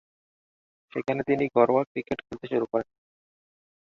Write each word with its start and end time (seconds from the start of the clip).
সেখানে 0.93 1.21
তিনি 1.23 1.45
ঘরোয়া 1.55 1.83
ক্রিকেট 1.91 2.19
খেলতে 2.25 2.45
শুরু 2.51 2.65
করেন। 2.71 2.89